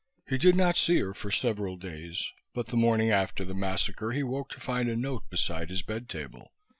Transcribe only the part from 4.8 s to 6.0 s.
a note beside his